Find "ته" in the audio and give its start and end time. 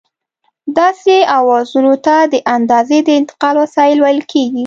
2.05-2.15